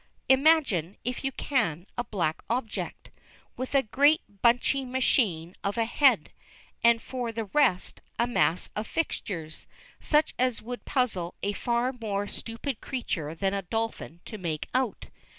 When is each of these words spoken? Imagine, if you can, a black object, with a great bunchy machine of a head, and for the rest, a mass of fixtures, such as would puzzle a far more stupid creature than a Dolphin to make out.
Imagine, 0.29 0.97
if 1.05 1.23
you 1.23 1.31
can, 1.31 1.85
a 1.95 2.03
black 2.03 2.41
object, 2.49 3.11
with 3.55 3.75
a 3.75 3.83
great 3.83 4.23
bunchy 4.41 4.83
machine 4.83 5.53
of 5.63 5.77
a 5.77 5.85
head, 5.85 6.31
and 6.83 6.99
for 6.99 7.31
the 7.31 7.45
rest, 7.45 8.01
a 8.17 8.25
mass 8.25 8.71
of 8.75 8.87
fixtures, 8.87 9.67
such 9.99 10.33
as 10.39 10.59
would 10.59 10.85
puzzle 10.85 11.35
a 11.43 11.53
far 11.53 11.93
more 11.93 12.25
stupid 12.27 12.81
creature 12.81 13.35
than 13.35 13.53
a 13.53 13.61
Dolphin 13.61 14.21
to 14.25 14.39
make 14.39 14.69
out. 14.73 15.09